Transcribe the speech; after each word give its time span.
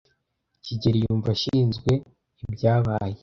kigeli 0.63 0.97
yumva 1.05 1.29
ashinzwe 1.35 1.91
ibyabaye. 2.45 3.17